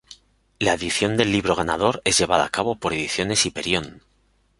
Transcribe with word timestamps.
La 0.57 0.73
edición 0.73 1.15
del 1.15 1.31
libro 1.31 1.55
ganador 1.55 2.01
es 2.05 2.17
llevada 2.17 2.43
a 2.45 2.49
cabo 2.49 2.75
por 2.75 2.91
Ediciones 2.91 3.45
Hiperión. 3.45 4.01